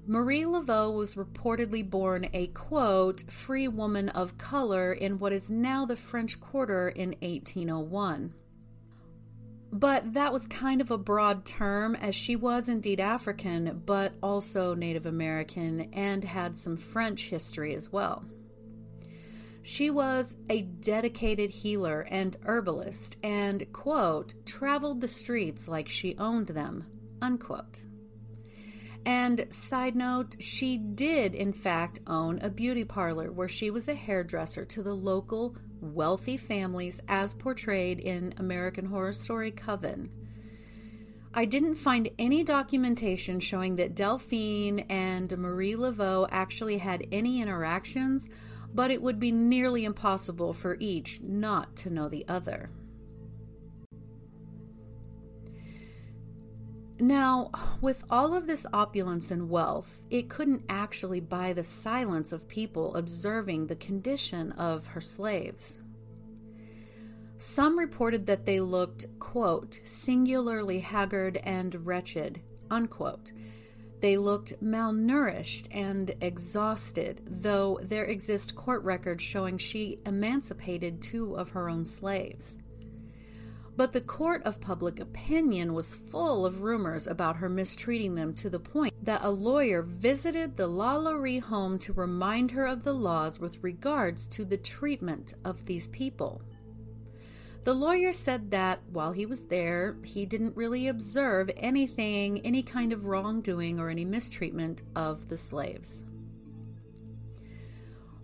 Marie 0.07 0.45
Laveau 0.45 0.97
was 0.97 1.17
reportedly 1.17 1.89
born 1.89 2.29
a 2.33 2.47
quote, 2.49 3.31
free 3.31 3.69
woman 3.69 4.09
of 4.11 4.39
color 4.39 4.93
in 4.93 5.19
what 5.19 5.33
is 5.33 5.51
now 5.51 5.85
the 5.85 5.97
French 5.97 6.41
Quarter 6.41 6.89
in 6.89 7.11
1801. 7.21 8.33
But 9.71 10.15
that 10.15 10.33
was 10.33 10.47
kind 10.47 10.81
of 10.81 10.91
a 10.91 10.99
broad 10.99 11.45
term, 11.45 11.95
as 11.97 12.15
she 12.15 12.37
was 12.37 12.69
indeed 12.69 13.01
African, 13.01 13.83
but 13.85 14.13
also 14.23 14.75
Native 14.75 15.05
American 15.05 15.89
and 15.93 16.25
had 16.25 16.57
some 16.57 16.77
French 16.77 17.29
history 17.29 17.75
as 17.75 17.91
well. 17.91 18.25
She 19.67 19.89
was 19.89 20.37
a 20.51 20.61
dedicated 20.61 21.49
healer 21.49 22.03
and 22.11 22.37
herbalist 22.45 23.17
and, 23.23 23.67
quote, 23.73 24.35
traveled 24.45 25.01
the 25.01 25.09
streets 25.09 25.69
like 25.69 25.89
she 25.89 26.19
owned 26.19 26.49
them, 26.49 26.85
unquote. 27.23 27.83
And 29.07 29.47
side 29.49 29.97
note, 29.97 30.37
she 30.39 30.77
did 30.77 31.35
in 31.35 31.55
fact 31.55 32.01
own 32.07 32.41
a 32.41 32.51
beauty 32.51 32.85
parlor 32.85 33.33
where 33.33 33.49
she 33.49 33.71
was 33.71 33.89
a 33.89 33.95
hairdresser 33.95 34.67
to 34.67 34.83
the 34.83 34.93
local 34.93 35.57
wealthy 35.81 36.37
families 36.37 37.01
as 37.09 37.33
portrayed 37.33 38.01
in 38.01 38.35
American 38.37 38.85
Horror 38.85 39.15
Story 39.15 39.51
Coven. 39.51 40.11
I 41.33 41.47
didn't 41.47 41.77
find 41.77 42.11
any 42.19 42.45
documentation 42.45 43.41
showing 43.41 43.77
that 43.77 43.95
Delphine 43.95 44.81
and 44.91 45.37
Marie 45.39 45.75
Laveau 45.75 46.29
actually 46.31 46.77
had 46.77 47.07
any 47.11 47.41
interactions, 47.41 48.29
but 48.75 48.91
it 48.91 49.01
would 49.01 49.21
be 49.21 49.31
nearly 49.31 49.85
impossible 49.85 50.53
for 50.53 50.77
each 50.81 51.21
not 51.23 51.77
to 51.77 51.91
know 51.91 52.09
the 52.09 52.27
other. 52.29 52.71
Now, 57.01 57.51
with 57.81 58.05
all 58.09 58.35
of 58.35 58.47
this 58.47 58.67
opulence 58.73 59.31
and 59.31 59.51
wealth, 59.51 60.03
it 60.11 60.29
couldn't 60.29 60.65
actually 60.69 61.21
buy 61.21 61.53
the 61.53 61.65
silence 61.65 62.31
of 62.31 62.47
people 62.49 62.95
observing 62.95 63.67
the 63.67 63.77
condition 63.77 64.53
of 64.53 64.87
her 64.89 65.01
slaves. 65.01 65.81
Some 67.37 67.79
reported 67.79 68.27
that 68.27 68.47
they 68.47 68.61
looked, 68.61 69.07
quote, 69.19 69.81
singularly 69.85 70.79
haggard 70.79 71.37
and 71.39 71.85
wretched, 71.85 72.41
unquote. 72.71 73.33
They 74.05 74.19
looked 74.19 74.63
malnourished 74.63 75.67
and 75.71 76.15
exhausted, 76.21 77.23
though 77.25 77.81
there 77.83 78.05
exist 78.05 78.55
court 78.55 78.85
records 78.85 79.23
showing 79.23 79.57
she 79.57 79.99
emancipated 80.05 81.01
two 81.01 81.35
of 81.39 81.49
her 81.53 81.71
own 81.71 81.87
slaves. 81.87 82.59
But 83.79 83.95
the 83.95 84.03
court 84.03 84.43
of 84.43 84.61
public 84.61 85.01
opinion 85.01 85.73
was 85.73 85.95
full 85.95 86.45
of 86.45 86.61
rumors 86.61 87.07
about 87.07 87.37
her 87.37 87.49
mistreating 87.49 88.15
them 88.15 88.35
to 88.35 88.51
the 88.51 88.61
point 88.61 88.93
that 89.03 89.25
a 89.25 89.31
lawyer 89.31 89.81
visited 89.81 90.59
the 90.59 90.69
Lalaurie 90.69 91.41
home 91.41 91.79
to 91.79 91.95
remind 91.95 92.51
her 92.51 92.67
of 92.67 92.85
the 92.85 92.93
laws 92.93 93.41
with 93.41 93.65
regards 93.65 94.27
to 94.27 94.45
the 94.45 94.59
treatment 94.59 95.33
of 95.47 95.65
these 95.65 95.89
people. 95.89 96.43
The 97.65 97.75
lawyer 97.75 98.13
said 98.13 98.51
that 98.51 98.81
while 98.93 99.13
he 99.13 99.25
was 99.25 99.45
there, 99.45 99.97
he 100.05 100.27
didn't 100.27 100.55
really 100.55 100.87
observe 100.87 101.51
anything, 101.57 102.41
any 102.45 102.63
kind 102.63 102.93
of 102.93 103.07
wrongdoing 103.07 103.81
or 103.81 103.89
any 103.89 104.05
mistreatment 104.05 104.83
of 104.95 105.31
the 105.31 105.39
slaves. 105.39 106.03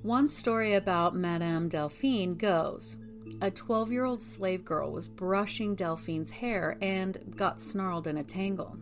One 0.03 0.29
story 0.29 0.75
about 0.75 1.17
Madame 1.17 1.69
Delphine 1.69 2.37
goes 2.37 2.99
a 3.41 3.51
12 3.51 3.93
year 3.93 4.05
old 4.05 4.21
slave 4.21 4.65
girl 4.65 4.93
was 4.93 5.09
brushing 5.09 5.75
Delphine's 5.75 6.31
hair 6.31 6.77
and 6.83 7.35
got 7.37 7.61
snarled 7.61 8.07
in 8.07 8.19
a 8.19 8.25
tangle. 8.25 8.77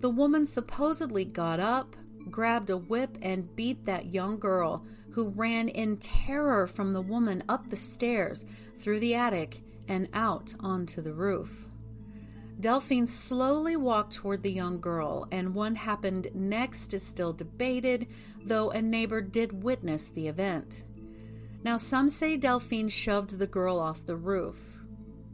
The 0.00 0.10
woman 0.10 0.46
supposedly 0.46 1.24
got 1.24 1.60
up, 1.60 1.94
grabbed 2.30 2.70
a 2.70 2.76
whip, 2.76 3.18
and 3.22 3.54
beat 3.54 3.84
that 3.84 4.12
young 4.12 4.38
girl, 4.38 4.84
who 5.10 5.28
ran 5.30 5.68
in 5.68 5.96
terror 5.96 6.66
from 6.66 6.92
the 6.92 7.02
woman 7.02 7.42
up 7.48 7.68
the 7.68 7.76
stairs, 7.76 8.44
through 8.78 9.00
the 9.00 9.14
attic, 9.14 9.62
and 9.88 10.08
out 10.12 10.54
onto 10.60 11.02
the 11.02 11.12
roof. 11.12 11.68
Delphine 12.60 13.06
slowly 13.06 13.76
walked 13.76 14.14
toward 14.14 14.42
the 14.42 14.50
young 14.50 14.80
girl, 14.80 15.28
and 15.30 15.54
what 15.54 15.76
happened 15.76 16.28
next 16.34 16.92
is 16.92 17.06
still 17.06 17.32
debated, 17.32 18.08
though 18.44 18.70
a 18.70 18.82
neighbor 18.82 19.20
did 19.20 19.62
witness 19.62 20.08
the 20.08 20.26
event. 20.26 20.84
Now, 21.62 21.76
some 21.76 22.08
say 22.08 22.36
Delphine 22.36 22.88
shoved 22.88 23.38
the 23.38 23.46
girl 23.46 23.78
off 23.78 24.06
the 24.06 24.16
roof. 24.16 24.78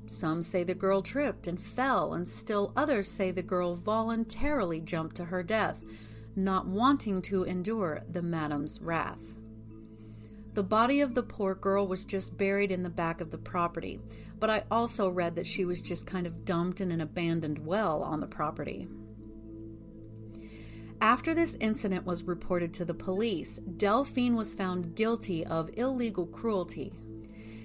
Some 0.07 0.43
say 0.43 0.65
the 0.65 0.75
girl 0.75 1.01
tripped 1.01 1.47
and 1.47 1.61
fell, 1.61 2.13
and 2.13 2.29
still 2.29 2.73
others 2.77 3.11
say 3.11 3.31
the 3.31 3.43
girl 3.43 3.75
voluntarily 3.75 4.81
jumped 4.81 5.17
to 5.17 5.27
her 5.27 5.43
death, 5.43 5.83
not 6.37 6.67
wanting 6.67 7.23
to 7.23 7.45
endure 7.45 8.03
the 8.11 8.23
madam's 8.23 8.81
wrath. 8.83 9.39
The 10.55 10.63
body 10.63 11.01
of 11.01 11.15
the 11.15 11.23
poor 11.25 11.57
girl 11.57 11.89
was 11.89 12.05
just 12.05 12.39
buried 12.39 12.71
in 12.71 12.85
the 12.85 12.89
back 12.89 13.21
of 13.21 13.33
the 13.33 13.39
property, 13.39 13.99
but 14.39 14.51
I 14.51 14.63
also 14.71 15.09
read 15.09 15.35
that 15.35 15.49
she 15.49 15.65
was 15.65 15.83
just 15.83 16.07
kind 16.07 16.29
of 16.29 16.45
dumped 16.45 16.81
in 16.81 16.93
an 16.93 17.01
abandoned 17.01 17.59
well 17.67 18.05
on 18.05 18.21
the 18.21 18.29
property. 18.29 18.87
After 21.01 21.35
this 21.35 21.57
incident 21.59 22.07
was 22.07 22.23
reported 22.23 22.73
to 22.75 22.85
the 22.85 22.95
police, 22.95 23.59
Delphine 23.77 24.37
was 24.37 24.55
found 24.55 24.95
guilty 24.95 25.45
of 25.45 25.71
illegal 25.75 26.27
cruelty, 26.27 26.93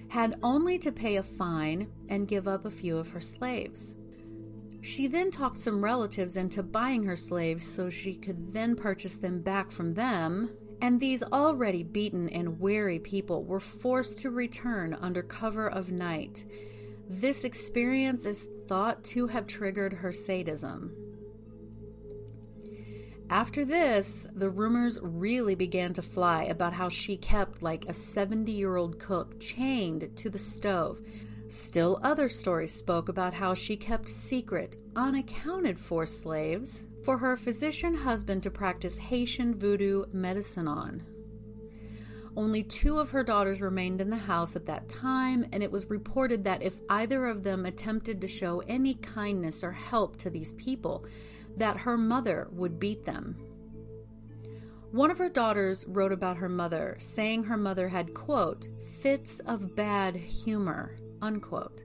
had 0.09 0.39
only 0.41 0.79
to 0.79 0.91
pay 0.91 1.17
a 1.17 1.23
fine 1.23 1.87
and 2.09 2.27
give 2.27 2.47
up 2.47 2.65
a 2.65 2.71
few 2.71 2.97
of 2.97 3.11
her 3.11 3.21
slaves. 3.21 3.95
She 4.81 5.05
then 5.05 5.29
talked 5.29 5.59
some 5.59 5.83
relatives 5.83 6.37
into 6.37 6.63
buying 6.63 7.03
her 7.03 7.15
slaves 7.15 7.67
so 7.67 7.91
she 7.91 8.15
could 8.15 8.51
then 8.51 8.75
purchase 8.75 9.17
them 9.17 9.41
back 9.41 9.71
from 9.71 9.93
them, 9.93 10.49
and 10.81 10.99
these 10.99 11.23
already 11.23 11.83
beaten 11.83 12.29
and 12.29 12.59
weary 12.59 12.99
people 12.99 13.43
were 13.43 13.59
forced 13.59 14.19
to 14.21 14.29
return 14.29 14.97
under 14.99 15.21
cover 15.21 15.67
of 15.69 15.91
night. 15.91 16.45
This 17.09 17.43
experience 17.43 18.25
is 18.25 18.47
thought 18.67 19.03
to 19.05 19.27
have 19.27 19.47
triggered 19.47 19.93
her 19.93 20.13
sadism. 20.13 20.93
After 23.29 23.63
this, 23.63 24.27
the 24.33 24.49
rumors 24.49 24.99
really 25.01 25.53
began 25.53 25.93
to 25.93 26.01
fly 26.01 26.43
about 26.45 26.73
how 26.73 26.89
she 26.89 27.15
kept 27.17 27.61
like 27.61 27.85
a 27.87 27.93
70 27.93 28.51
year 28.51 28.75
old 28.75 28.99
cook 28.99 29.39
chained 29.39 30.09
to 30.17 30.29
the 30.29 30.39
stove. 30.39 30.99
Still, 31.47 31.99
other 32.03 32.29
stories 32.29 32.73
spoke 32.73 33.09
about 33.09 33.33
how 33.33 33.53
she 33.53 33.75
kept 33.75 34.07
secret, 34.07 34.77
unaccounted 34.95 35.79
for 35.79 36.05
slaves 36.05 36.85
for 37.03 37.17
her 37.17 37.37
physician 37.37 37.93
husband 37.93 38.43
to 38.43 38.51
practice 38.51 38.97
Haitian 38.97 39.55
voodoo 39.55 40.05
medicine 40.11 40.67
on. 40.67 41.03
Only 42.35 42.63
two 42.63 42.99
of 42.99 43.11
her 43.11 43.23
daughters 43.23 43.61
remained 43.61 44.01
in 44.01 44.09
the 44.09 44.17
house 44.17 44.55
at 44.55 44.65
that 44.67 44.87
time, 44.87 45.45
and 45.51 45.63
it 45.63 45.71
was 45.71 45.89
reported 45.89 46.43
that 46.43 46.61
if 46.61 46.79
either 46.89 47.25
of 47.25 47.43
them 47.43 47.65
attempted 47.65 48.21
to 48.21 48.27
show 48.27 48.59
any 48.67 48.93
kindness 48.95 49.63
or 49.63 49.71
help 49.71 50.17
to 50.17 50.29
these 50.29 50.53
people, 50.53 51.05
that 51.57 51.77
her 51.77 51.97
mother 51.97 52.47
would 52.51 52.79
beat 52.79 53.05
them. 53.05 53.35
One 54.91 55.11
of 55.11 55.17
her 55.17 55.29
daughters 55.29 55.85
wrote 55.87 56.11
about 56.11 56.37
her 56.37 56.49
mother, 56.49 56.95
saying 56.99 57.43
her 57.43 57.57
mother 57.57 57.89
had, 57.89 58.13
quote, 58.13 58.67
fits 59.01 59.39
of 59.41 59.75
bad 59.75 60.15
humor, 60.15 60.97
unquote. 61.21 61.83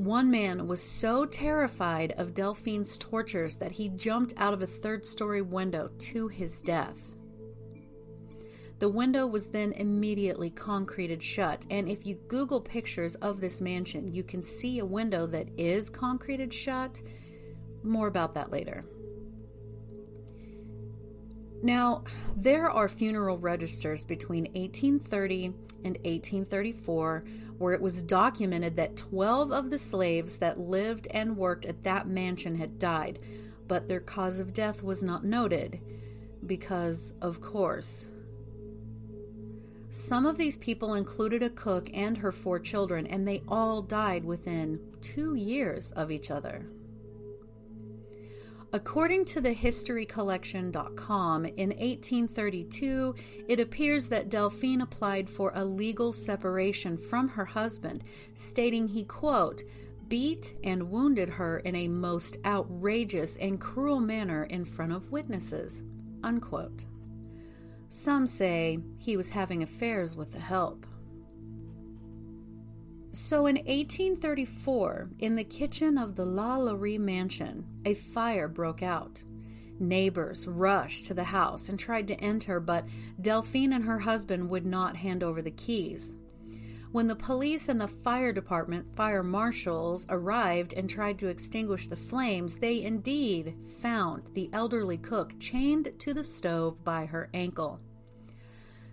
One 0.00 0.30
man 0.30 0.66
was 0.66 0.82
so 0.82 1.26
terrified 1.26 2.12
of 2.16 2.32
Delphine's 2.32 2.96
tortures 2.96 3.58
that 3.58 3.72
he 3.72 3.90
jumped 3.90 4.32
out 4.38 4.54
of 4.54 4.62
a 4.62 4.66
third 4.66 5.04
story 5.04 5.42
window 5.42 5.90
to 5.98 6.26
his 6.26 6.62
death. 6.62 7.14
The 8.78 8.88
window 8.88 9.26
was 9.26 9.48
then 9.48 9.72
immediately 9.72 10.48
concreted 10.48 11.22
shut, 11.22 11.66
and 11.68 11.86
if 11.86 12.06
you 12.06 12.14
Google 12.28 12.62
pictures 12.62 13.14
of 13.16 13.42
this 13.42 13.60
mansion, 13.60 14.10
you 14.10 14.22
can 14.22 14.42
see 14.42 14.78
a 14.78 14.86
window 14.86 15.26
that 15.26 15.50
is 15.58 15.90
concreted 15.90 16.54
shut 16.54 17.02
more 17.82 18.06
about 18.06 18.32
that 18.32 18.50
later. 18.50 18.86
Now, 21.62 22.04
there 22.34 22.70
are 22.70 22.88
funeral 22.88 23.36
registers 23.36 24.02
between 24.02 24.44
1830 24.54 25.44
and 25.84 25.98
1834 25.98 27.24
where 27.60 27.74
it 27.74 27.82
was 27.82 28.02
documented 28.02 28.74
that 28.74 28.96
12 28.96 29.52
of 29.52 29.68
the 29.68 29.76
slaves 29.76 30.38
that 30.38 30.58
lived 30.58 31.06
and 31.10 31.36
worked 31.36 31.66
at 31.66 31.84
that 31.84 32.08
mansion 32.08 32.56
had 32.56 32.78
died, 32.78 33.18
but 33.68 33.86
their 33.86 34.00
cause 34.00 34.40
of 34.40 34.54
death 34.54 34.82
was 34.82 35.02
not 35.02 35.24
noted 35.24 35.78
because, 36.46 37.12
of 37.20 37.42
course, 37.42 38.08
some 39.90 40.24
of 40.24 40.38
these 40.38 40.56
people 40.56 40.94
included 40.94 41.42
a 41.42 41.50
cook 41.50 41.90
and 41.92 42.16
her 42.16 42.32
four 42.32 42.58
children, 42.58 43.06
and 43.06 43.28
they 43.28 43.42
all 43.46 43.82
died 43.82 44.24
within 44.24 44.80
two 45.02 45.34
years 45.34 45.90
of 45.90 46.10
each 46.10 46.30
other. 46.30 46.64
According 48.72 49.24
to 49.26 49.40
the 49.40 49.52
historycollection.com, 49.52 51.44
in 51.44 51.70
1832, 51.70 53.14
it 53.48 53.58
appears 53.58 54.08
that 54.08 54.28
Delphine 54.28 54.80
applied 54.80 55.28
for 55.28 55.50
a 55.54 55.64
legal 55.64 56.12
separation 56.12 56.96
from 56.96 57.30
her 57.30 57.46
husband, 57.46 58.04
stating 58.34 58.86
he, 58.86 59.02
quote, 59.04 59.62
beat 60.06 60.54
and 60.62 60.88
wounded 60.90 61.30
her 61.30 61.58
in 61.58 61.74
a 61.74 61.88
most 61.88 62.36
outrageous 62.44 63.36
and 63.38 63.60
cruel 63.60 63.98
manner 63.98 64.44
in 64.44 64.64
front 64.64 64.92
of 64.92 65.10
witnesses, 65.10 65.82
unquote. 66.22 66.84
Some 67.88 68.28
say 68.28 68.78
he 68.98 69.16
was 69.16 69.30
having 69.30 69.64
affairs 69.64 70.14
with 70.14 70.32
the 70.32 70.38
help. 70.38 70.86
So 73.12 73.46
in 73.46 73.56
1834, 73.56 75.10
in 75.18 75.34
the 75.34 75.42
kitchen 75.42 75.98
of 75.98 76.14
the 76.14 76.24
Lalaurie 76.24 76.98
mansion, 76.98 77.66
a 77.84 77.94
fire 77.94 78.46
broke 78.46 78.84
out. 78.84 79.24
Neighbors 79.80 80.46
rushed 80.46 81.06
to 81.06 81.14
the 81.14 81.24
house 81.24 81.68
and 81.68 81.76
tried 81.76 82.06
to 82.08 82.20
enter, 82.20 82.60
but 82.60 82.84
Delphine 83.20 83.72
and 83.72 83.84
her 83.84 83.98
husband 83.98 84.48
would 84.50 84.64
not 84.64 84.96
hand 84.96 85.24
over 85.24 85.42
the 85.42 85.50
keys. 85.50 86.14
When 86.92 87.08
the 87.08 87.16
police 87.16 87.68
and 87.68 87.80
the 87.80 87.88
fire 87.88 88.32
department, 88.32 88.94
fire 88.94 89.22
marshals, 89.24 90.06
arrived 90.08 90.72
and 90.72 90.88
tried 90.88 91.18
to 91.20 91.28
extinguish 91.28 91.88
the 91.88 91.96
flames, 91.96 92.56
they 92.56 92.82
indeed 92.82 93.56
found 93.80 94.24
the 94.34 94.50
elderly 94.52 94.98
cook 94.98 95.32
chained 95.40 95.92
to 95.98 96.14
the 96.14 96.24
stove 96.24 96.84
by 96.84 97.06
her 97.06 97.28
ankle. 97.34 97.80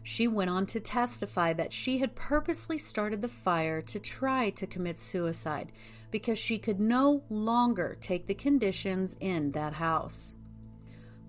She 0.09 0.25
went 0.25 0.49
on 0.49 0.67
to 0.67 0.79
testify 0.79 1.51
that 1.51 1.73
she 1.73 1.97
had 1.97 2.15
purposely 2.15 2.77
started 2.77 3.21
the 3.21 3.27
fire 3.27 3.81
to 3.81 3.99
try 3.99 4.51
to 4.51 4.65
commit 4.65 4.97
suicide 4.97 5.69
because 6.11 6.39
she 6.39 6.59
could 6.59 6.79
no 6.79 7.23
longer 7.29 7.97
take 7.99 8.25
the 8.25 8.33
conditions 8.33 9.17
in 9.19 9.51
that 9.51 9.73
house. 9.73 10.33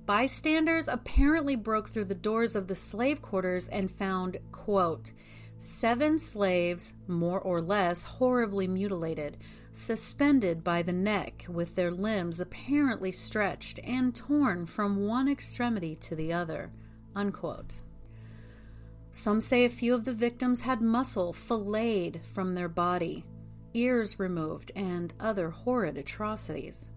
Bystanders 0.07 0.87
apparently 0.87 1.57
broke 1.57 1.88
through 1.88 2.05
the 2.05 2.14
doors 2.14 2.55
of 2.55 2.69
the 2.69 2.77
slave 2.77 3.21
quarters 3.21 3.67
and 3.67 3.91
found, 3.91 4.37
quote, 4.53 5.11
seven 5.59 6.21
slaves, 6.21 6.95
more 7.09 7.41
or 7.41 7.61
less 7.61 8.05
horribly 8.05 8.69
mutilated, 8.69 9.38
suspended 9.73 10.62
by 10.62 10.83
the 10.83 10.93
neck 10.93 11.47
with 11.49 11.75
their 11.75 11.91
limbs 11.91 12.41
apparently 12.41 13.11
stretched 13.11 13.81
and 13.83 14.14
torn 14.14 14.67
from 14.67 15.05
one 15.05 15.27
extremity 15.29 15.97
to 15.97 16.14
the 16.14 16.33
other, 16.33 16.71
unquote. 17.17 17.75
Some 19.11 19.40
say 19.40 19.64
a 19.64 19.71
few 19.71 19.94
of 19.94 20.05
the 20.05 20.12
victims 20.12 20.62
had 20.62 20.83
muscle 20.83 21.33
filleted 21.33 22.21
from 22.33 22.55
their 22.55 22.68
body, 22.68 23.25
ears 23.75 24.18
removed, 24.18 24.71
and 24.77 25.12
other 25.18 25.51
horrid 25.51 25.97
atrocities. 25.97 26.90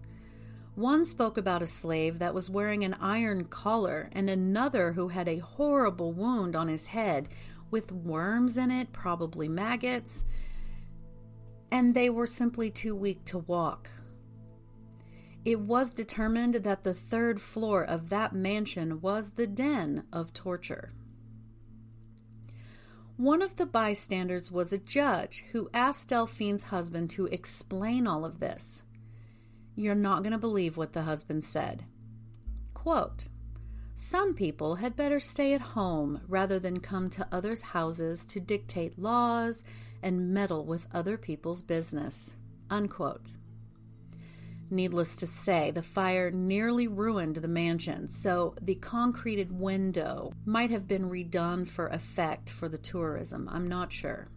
One 0.74 1.04
spoke 1.04 1.36
about 1.36 1.62
a 1.62 1.66
slave 1.66 2.18
that 2.18 2.34
was 2.34 2.48
wearing 2.48 2.84
an 2.84 2.94
iron 2.94 3.44
collar, 3.44 4.08
and 4.12 4.30
another 4.30 4.92
who 4.92 5.08
had 5.08 5.28
a 5.28 5.38
horrible 5.38 6.12
wound 6.12 6.56
on 6.56 6.68
his 6.68 6.86
head 6.88 7.28
with 7.70 7.92
worms 7.92 8.56
in 8.56 8.70
it, 8.70 8.92
probably 8.92 9.48
maggots, 9.48 10.24
and 11.70 11.94
they 11.94 12.08
were 12.08 12.26
simply 12.26 12.70
too 12.70 12.94
weak 12.94 13.24
to 13.24 13.38
walk. 13.38 13.90
It 15.44 15.60
was 15.60 15.90
determined 15.90 16.54
that 16.54 16.84
the 16.84 16.94
third 16.94 17.40
floor 17.40 17.82
of 17.82 18.10
that 18.10 18.32
mansion 18.32 19.00
was 19.00 19.32
the 19.32 19.46
den 19.46 20.04
of 20.12 20.32
torture. 20.32 20.92
One 23.16 23.42
of 23.42 23.56
the 23.56 23.66
bystanders 23.66 24.50
was 24.50 24.72
a 24.72 24.78
judge 24.78 25.44
who 25.52 25.70
asked 25.74 26.08
Delphine's 26.08 26.64
husband 26.64 27.10
to 27.10 27.26
explain 27.26 28.06
all 28.06 28.24
of 28.24 28.40
this. 28.40 28.82
You're 29.74 29.94
not 29.94 30.22
going 30.22 30.32
to 30.32 30.38
believe 30.38 30.76
what 30.76 30.92
the 30.92 31.02
husband 31.02 31.44
said. 31.44 31.84
Quote, 32.74 33.28
some 33.94 34.34
people 34.34 34.76
had 34.76 34.96
better 34.96 35.20
stay 35.20 35.52
at 35.52 35.60
home 35.60 36.22
rather 36.26 36.58
than 36.58 36.80
come 36.80 37.10
to 37.10 37.28
others' 37.30 37.62
houses 37.62 38.24
to 38.26 38.40
dictate 38.40 38.98
laws 38.98 39.62
and 40.02 40.32
meddle 40.32 40.64
with 40.64 40.88
other 40.92 41.16
people's 41.18 41.62
business. 41.62 42.36
Unquote. 42.70 43.32
Needless 44.72 45.16
to 45.16 45.26
say, 45.26 45.70
the 45.70 45.82
fire 45.82 46.30
nearly 46.30 46.88
ruined 46.88 47.36
the 47.36 47.46
mansion, 47.46 48.08
so 48.08 48.54
the 48.58 48.76
concreted 48.76 49.52
window 49.52 50.32
might 50.46 50.70
have 50.70 50.88
been 50.88 51.10
redone 51.10 51.68
for 51.68 51.88
effect 51.88 52.48
for 52.48 52.70
the 52.70 52.78
tourism. 52.78 53.50
I'm 53.52 53.68
not 53.68 53.92
sure. 53.92 54.28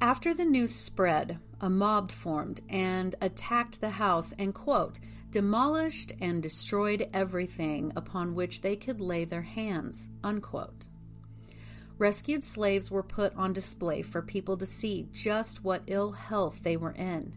After 0.00 0.32
the 0.32 0.44
news 0.44 0.72
spread, 0.72 1.40
a 1.60 1.68
mob 1.68 2.12
formed 2.12 2.60
and 2.68 3.16
attacked 3.20 3.80
the 3.80 3.90
house 3.90 4.32
and, 4.38 4.54
quote, 4.54 5.00
demolished 5.32 6.12
and 6.20 6.40
destroyed 6.40 7.10
everything 7.12 7.92
upon 7.96 8.36
which 8.36 8.60
they 8.60 8.76
could 8.76 9.00
lay 9.00 9.24
their 9.24 9.42
hands, 9.42 10.08
unquote. 10.22 10.86
Rescued 11.98 12.44
slaves 12.44 12.88
were 12.88 13.02
put 13.02 13.34
on 13.34 13.52
display 13.52 14.00
for 14.02 14.22
people 14.22 14.56
to 14.58 14.64
see 14.64 15.08
just 15.10 15.64
what 15.64 15.82
ill 15.88 16.12
health 16.12 16.62
they 16.62 16.76
were 16.76 16.92
in. 16.92 17.34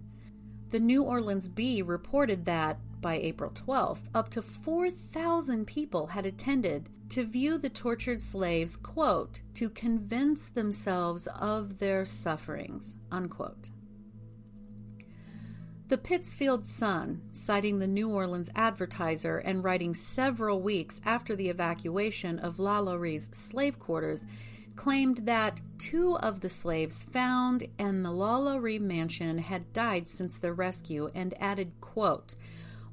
The 0.73 0.79
New 0.79 1.03
Orleans 1.03 1.47
Bee 1.49 1.83
reported 1.83 2.45
that, 2.45 2.79
by 2.99 3.17
April 3.17 3.51
12th, 3.51 4.09
up 4.15 4.29
to 4.29 4.41
4,000 4.41 5.67
people 5.67 6.07
had 6.07 6.25
attended 6.25 6.89
to 7.09 7.23
view 7.23 7.59
the 7.59 7.69
tortured 7.69 8.23
slaves, 8.23 8.75
quote, 8.75 9.41
to 9.53 9.69
convince 9.69 10.49
themselves 10.49 11.27
of 11.27 11.77
their 11.77 12.05
sufferings, 12.05 12.95
unquote. 13.11 13.69
The 15.89 15.99
Pittsfield 15.99 16.65
Sun, 16.65 17.21
citing 17.33 17.77
the 17.77 17.85
New 17.85 18.09
Orleans 18.09 18.49
Advertiser 18.55 19.37
and 19.37 19.63
writing 19.63 19.93
several 19.93 20.59
weeks 20.59 20.99
after 21.05 21.35
the 21.35 21.49
evacuation 21.49 22.39
of 22.39 22.57
Lalaurie's 22.57 23.29
slave 23.31 23.77
quarters, 23.77 24.25
claimed 24.75 25.25
that 25.25 25.61
two 25.77 26.17
of 26.17 26.41
the 26.41 26.49
slaves 26.49 27.03
found 27.03 27.67
in 27.77 28.03
the 28.03 28.11
Lalaurie 28.11 28.79
mansion 28.79 29.37
had 29.37 29.73
died 29.73 30.07
since 30.07 30.37
their 30.37 30.53
rescue 30.53 31.09
and 31.13 31.33
added, 31.39 31.73
quote, 31.81 32.35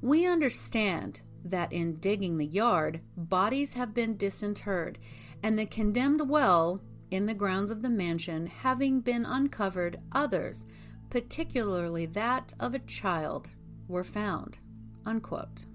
We 0.01 0.25
understand 0.25 1.21
that 1.43 1.73
in 1.73 1.95
digging 1.95 2.37
the 2.37 2.45
yard, 2.45 3.01
bodies 3.17 3.73
have 3.73 3.93
been 3.93 4.17
disinterred, 4.17 4.99
and 5.41 5.57
the 5.57 5.65
condemned 5.65 6.29
well 6.29 6.81
in 7.09 7.25
the 7.25 7.33
grounds 7.33 7.71
of 7.71 7.81
the 7.81 7.89
mansion 7.89 8.47
having 8.47 9.01
been 9.01 9.25
uncovered, 9.25 9.99
others, 10.11 10.65
particularly 11.09 12.05
that 12.05 12.53
of 12.59 12.73
a 12.73 12.79
child, 12.79 13.49
were 13.87 14.03
found. 14.03 14.57
Unquote. 15.05 15.65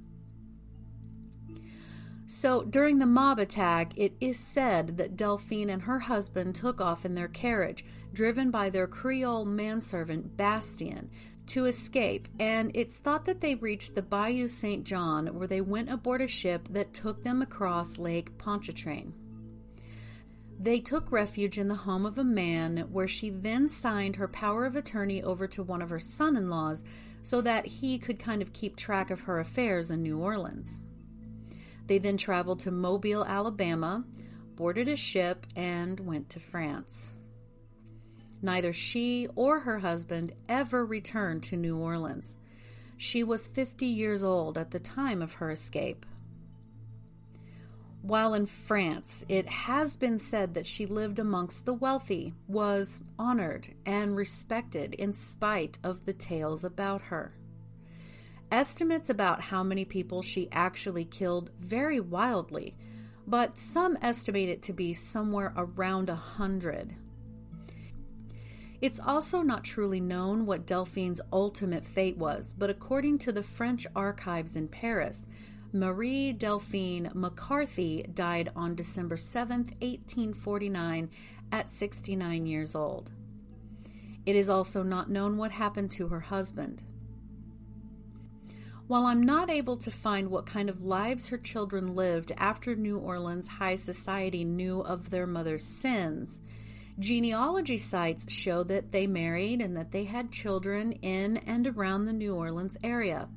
So 2.27 2.65
during 2.65 2.99
the 2.99 3.07
mob 3.07 3.39
attack, 3.39 3.93
it 3.97 4.17
is 4.21 4.39
said 4.39 4.97
that 4.97 5.17
Delphine 5.17 5.71
and 5.71 5.83
her 5.83 6.01
husband 6.01 6.57
took 6.57 6.81
off 6.81 7.05
in 7.05 7.15
their 7.15 7.29
carriage, 7.29 7.85
driven 8.13 8.51
by 8.51 8.69
their 8.69 8.89
Creole 8.89 9.45
manservant 9.45 10.37
Bastien, 10.37 11.09
to 11.47 11.67
escape, 11.67 12.27
and 12.41 12.73
it's 12.75 12.97
thought 12.97 13.27
that 13.27 13.41
they 13.41 13.55
reached 13.55 13.95
the 13.95 14.03
Bayou 14.03 14.49
St. 14.49 14.83
John 14.83 15.29
where 15.29 15.47
they 15.47 15.61
went 15.61 15.89
aboard 15.89 16.21
a 16.21 16.27
ship 16.27 16.67
that 16.71 16.93
took 16.93 17.23
them 17.23 17.41
across 17.41 17.99
Lake 17.99 18.37
Pontchartrain. 18.39 19.15
They 20.59 20.81
took 20.81 21.13
refuge 21.13 21.59
in 21.59 21.69
the 21.69 21.75
home 21.77 22.05
of 22.05 22.19
a 22.19 22.25
man 22.25 22.89
where 22.91 23.07
she 23.07 23.31
then 23.31 23.69
signed 23.69 24.17
her 24.17 24.27
power 24.27 24.67
of 24.67 24.75
attorney 24.75 25.23
over 25.23 25.47
to 25.47 25.63
one 25.63 25.83
of 25.83 25.91
her 25.91 26.01
son 26.01 26.37
in 26.37 26.51
laws 26.51 26.83
so 27.23 27.41
that 27.43 27.67
he 27.67 27.99
could 27.99 28.19
kind 28.19 28.43
of 28.43 28.53
keep 28.53 28.75
track 28.75 29.11
of 29.11 29.21
her 29.21 29.39
affairs 29.39 29.93
in 29.93 30.03
New 30.03 30.19
Orleans. 30.19 30.81
They 31.87 31.99
then 31.99 32.17
traveled 32.17 32.61
to 32.61 32.71
Mobile, 32.71 33.25
Alabama, 33.25 34.05
boarded 34.57 34.89
a 34.89 34.97
ship, 34.97 35.47
and 35.55 36.01
went 36.01 36.31
to 36.31 36.41
France. 36.41 37.15
Neither 38.43 38.73
she 38.73 39.29
or 39.35 39.61
her 39.61 39.79
husband 39.79 40.33
ever 40.49 40.85
returned 40.85 41.43
to 41.45 41.57
New 41.57 41.77
Orleans. 41.77 42.37
She 42.97 43.23
was 43.23 43.47
50 43.47 43.87
years 43.87 44.23
old 44.23 44.59
at 44.59 44.71
the 44.71 44.81
time 44.81 45.23
of 45.23 45.35
her 45.35 45.51
escape. 45.51 46.07
While 48.03 48.35
in 48.35 48.47
France, 48.47 49.25
it 49.29 49.49
has 49.49 49.97
been 49.97 50.19
said 50.19 50.55
that 50.55 50.67
she 50.67 50.87
lived 50.87 51.19
amongst 51.19 51.65
the 51.65 51.75
wealthy, 51.75 52.35
was 52.47 53.01
honored 53.19 53.75
and 53.85 54.15
respected 54.15 54.95
in 54.95 55.13
spite 55.13 55.79
of 55.83 56.05
the 56.05 56.13
tales 56.13 56.63
about 56.63 57.03
her. 57.03 57.35
Estimates 58.51 59.11
about 59.11 59.41
how 59.41 59.63
many 59.63 59.85
people 59.85 60.23
she 60.23 60.49
actually 60.53 61.05
killed 61.05 61.51
vary 61.59 61.99
wildly, 62.01 62.75
but 63.27 63.59
some 63.59 63.99
estimate 64.01 64.49
it 64.49 64.63
to 64.63 64.73
be 64.73 64.95
somewhere 64.95 65.53
around 65.57 66.09
a 66.09 66.15
hundred. 66.15 66.95
It's 68.81 69.01
also 69.01 69.43
not 69.43 69.65
truly 69.65 70.01
known 70.01 70.47
what 70.47 70.67
Delphine's 70.67 71.21
ultimate 71.33 71.85
fate 71.85 72.19
was, 72.19 72.53
but 72.57 72.71
according 72.71 73.19
to 73.19 73.33
the 73.33 73.43
French 73.43 73.87
archives 73.97 74.55
in 74.55 74.69
Paris, 74.69 75.27
Marie 75.73 76.33
Delphine 76.33 77.11
McCarthy 77.15 78.05
died 78.15 78.53
on 78.55 78.77
December 78.77 79.17
7, 79.17 79.75
1849, 79.81 81.11
at 81.53 81.71
69 81.71 82.47
years 82.47 82.75
old. 82.75 83.11
It 84.25 84.37
is 84.37 84.49
also 84.49 84.83
not 84.83 85.11
known 85.11 85.37
what 85.37 85.53
happened 85.53 85.91
to 85.93 86.09
her 86.09 86.21
husband. 86.21 86.83
While 88.89 89.07
I'm 89.07 89.25
not 89.25 89.51
able 89.51 89.77
to 89.79 89.91
find 89.91 90.31
what 90.31 90.47
kind 90.47 90.69
of 90.69 90.85
lives 90.85 91.27
her 91.27 91.39
children 91.39 91.97
lived 91.97 92.31
after 92.37 92.77
New 92.77 92.99
Orleans 92.99 93.49
high 93.49 93.75
society 93.75 94.45
knew 94.45 94.81
of 94.81 95.11
their 95.11 95.27
mother's 95.27 95.65
sins, 95.65 96.41
genealogy 96.97 97.79
sites 97.79 98.33
show 98.33 98.63
that 98.63 98.93
they 98.93 99.09
married 99.09 99.61
and 99.61 99.77
that 99.77 99.91
they 99.91 100.05
had 100.05 100.31
children 100.31 100.93
in 101.03 101.39
and 101.39 101.67
around 101.67 102.05
the 102.05 102.13
New 102.13 102.37
Orleans 102.37 102.77
area. 102.85 103.29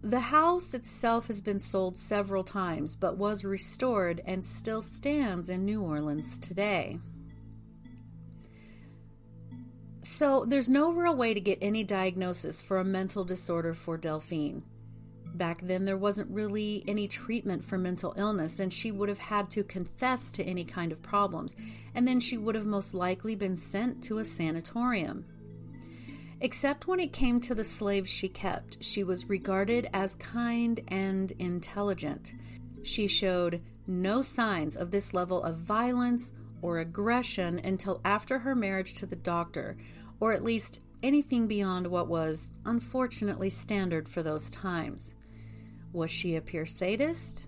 The 0.00 0.20
house 0.20 0.74
itself 0.74 1.26
has 1.26 1.40
been 1.40 1.58
sold 1.58 1.96
several 1.96 2.44
times 2.44 2.94
but 2.94 3.18
was 3.18 3.44
restored 3.44 4.22
and 4.24 4.44
still 4.44 4.80
stands 4.80 5.50
in 5.50 5.64
New 5.64 5.82
Orleans 5.82 6.38
today. 6.38 7.00
So, 10.08 10.44
there's 10.46 10.68
no 10.68 10.92
real 10.92 11.16
way 11.16 11.34
to 11.34 11.40
get 11.40 11.58
any 11.60 11.82
diagnosis 11.82 12.62
for 12.62 12.78
a 12.78 12.84
mental 12.84 13.24
disorder 13.24 13.74
for 13.74 13.98
Delphine. 13.98 14.62
Back 15.34 15.58
then, 15.60 15.84
there 15.84 15.96
wasn't 15.96 16.30
really 16.30 16.84
any 16.86 17.08
treatment 17.08 17.64
for 17.64 17.76
mental 17.76 18.14
illness, 18.16 18.60
and 18.60 18.72
she 18.72 18.92
would 18.92 19.08
have 19.08 19.18
had 19.18 19.50
to 19.50 19.64
confess 19.64 20.30
to 20.32 20.44
any 20.44 20.64
kind 20.64 20.92
of 20.92 21.02
problems, 21.02 21.56
and 21.92 22.06
then 22.06 22.20
she 22.20 22.38
would 22.38 22.54
have 22.54 22.66
most 22.66 22.94
likely 22.94 23.34
been 23.34 23.56
sent 23.56 24.00
to 24.04 24.18
a 24.18 24.24
sanatorium. 24.24 25.24
Except 26.40 26.86
when 26.86 27.00
it 27.00 27.12
came 27.12 27.40
to 27.40 27.54
the 27.56 27.64
slaves 27.64 28.08
she 28.08 28.28
kept, 28.28 28.82
she 28.84 29.02
was 29.02 29.28
regarded 29.28 29.90
as 29.92 30.14
kind 30.14 30.80
and 30.86 31.32
intelligent. 31.32 32.32
She 32.84 33.08
showed 33.08 33.60
no 33.88 34.22
signs 34.22 34.76
of 34.76 34.92
this 34.92 35.12
level 35.12 35.42
of 35.42 35.56
violence 35.56 36.32
or 36.62 36.78
aggression 36.78 37.60
until 37.64 38.00
after 38.04 38.38
her 38.38 38.54
marriage 38.54 38.94
to 38.94 39.06
the 39.06 39.16
doctor, 39.16 39.76
or 40.20 40.32
at 40.32 40.44
least 40.44 40.80
anything 41.02 41.46
beyond 41.46 41.86
what 41.86 42.08
was 42.08 42.50
unfortunately 42.64 43.50
standard 43.50 44.08
for 44.08 44.22
those 44.22 44.50
times. 44.50 45.14
Was 45.92 46.10
she 46.10 46.36
a 46.36 46.40
pure 46.40 46.66
sadist? 46.66 47.46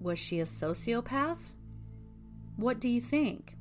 Was 0.00 0.18
she 0.18 0.40
a 0.40 0.44
sociopath? 0.44 1.56
What 2.56 2.80
do 2.80 2.88
you 2.88 3.00
think? 3.00 3.56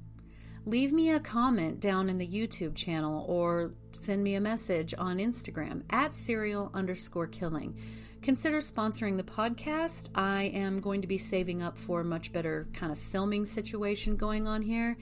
Leave 0.65 0.93
me 0.93 1.09
a 1.09 1.19
comment 1.19 1.79
down 1.79 2.09
in 2.09 2.17
the 2.17 2.27
YouTube 2.27 2.75
channel 2.75 3.25
or 3.27 3.73
send 3.91 4.23
me 4.23 4.35
a 4.35 4.41
message 4.41 4.93
on 4.97 5.17
Instagram 5.17 5.83
at 5.89 6.13
serial 6.13 6.71
underscore 6.73 7.27
killing. 7.27 7.77
Consider 8.21 8.59
sponsoring 8.59 9.17
the 9.17 9.23
podcast. 9.23 10.07
I 10.15 10.43
am 10.43 10.79
going 10.79 11.01
to 11.01 11.07
be 11.07 11.17
saving 11.17 11.61
up 11.61 11.77
for 11.77 11.99
a 11.99 12.05
much 12.05 12.31
better 12.31 12.67
kind 12.71 12.93
of 12.93 12.97
filming 12.97 13.45
situation 13.45 14.15
going 14.15 14.47
on 14.47 14.61
here. 14.61 14.95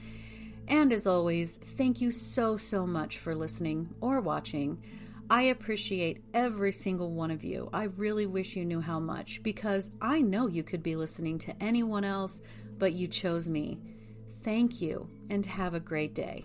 And 0.68 0.92
as 0.92 1.06
always, 1.06 1.56
thank 1.56 2.00
you 2.00 2.10
so, 2.10 2.56
so 2.56 2.86
much 2.86 3.18
for 3.18 3.34
listening 3.34 3.94
or 4.00 4.20
watching. 4.20 4.82
I 5.28 5.44
appreciate 5.44 6.22
every 6.34 6.72
single 6.72 7.10
one 7.10 7.30
of 7.30 7.42
you. 7.42 7.70
I 7.72 7.84
really 7.84 8.26
wish 8.26 8.56
you 8.56 8.64
knew 8.64 8.80
how 8.80 9.00
much 9.00 9.42
because 9.42 9.90
I 10.00 10.20
know 10.20 10.46
you 10.46 10.62
could 10.62 10.82
be 10.82 10.96
listening 10.96 11.38
to 11.40 11.62
anyone 11.62 12.04
else, 12.04 12.42
but 12.78 12.92
you 12.92 13.08
chose 13.08 13.48
me. 13.48 13.78
Thank 14.42 14.80
you 14.80 15.08
and 15.30 15.46
have 15.46 15.74
a 15.74 15.80
great 15.80 16.14
day. 16.14 16.44